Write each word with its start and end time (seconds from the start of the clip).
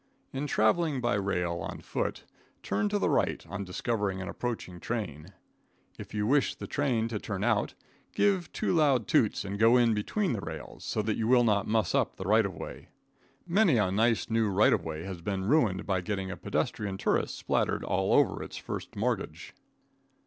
In 0.33 0.47
traveling 0.47 0.99
by 0.99 1.13
rail 1.13 1.59
on 1.59 1.79
foot, 1.81 2.25
turn 2.63 2.89
to 2.89 2.97
the 2.97 3.07
right 3.07 3.45
on 3.45 3.63
discovering 3.63 4.19
an 4.19 4.27
approaching 4.27 4.79
train. 4.79 5.31
If 5.99 6.11
you 6.11 6.25
wish 6.25 6.55
the 6.55 6.65
train 6.65 7.07
to 7.09 7.19
turn 7.19 7.43
out, 7.43 7.75
give 8.15 8.51
two 8.51 8.73
loud 8.73 9.07
toots 9.07 9.45
and 9.45 9.59
get 9.59 9.67
in 9.75 9.93
between 9.93 10.33
the 10.33 10.41
rails, 10.41 10.83
so 10.85 11.03
that 11.03 11.17
you 11.17 11.27
will 11.27 11.43
not 11.43 11.67
muss 11.67 11.93
up 11.93 12.15
the 12.15 12.25
right 12.25 12.47
of 12.47 12.55
way. 12.55 12.87
Many 13.45 13.77
a 13.77 13.91
nice, 13.91 14.27
new 14.27 14.49
right 14.49 14.73
of 14.73 14.83
way 14.83 15.03
has 15.03 15.21
been 15.21 15.45
ruined 15.45 15.85
by 15.85 16.01
getting 16.01 16.31
a 16.31 16.35
pedestrian 16.35 16.97
tourist 16.97 17.37
spattered 17.37 17.83
all 17.83 18.11
over 18.11 18.41
its 18.41 18.57
first 18.57 18.95
mortgage. 18.95 19.53